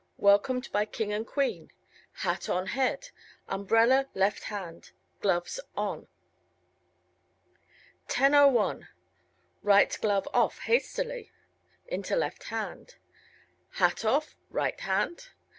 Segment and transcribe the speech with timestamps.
[0.17, 1.71] Welcomed by King and Queen.
[2.25, 3.09] Hat on head.
[3.47, 4.93] Umbrella left hand.
[5.19, 6.07] Gloves on.
[8.07, 8.87] 10:01
[9.61, 11.31] Right glove off (hastily)
[11.85, 12.95] into left hand.
[13.73, 15.27] Hat off (right hand).